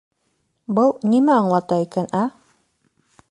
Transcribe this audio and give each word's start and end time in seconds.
Был 0.77 0.89
нимә 1.11 1.37
аңлата 1.43 1.79
икән, 1.85 2.09
ә? 2.23 2.25